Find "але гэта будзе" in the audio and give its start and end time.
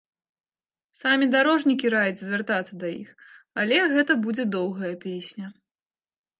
3.61-4.49